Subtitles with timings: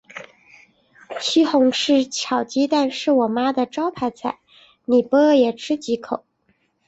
[1.19, 4.39] 西红柿炒鸡蛋是我妈的招牌菜，
[4.85, 6.25] 你不饿也吃几口。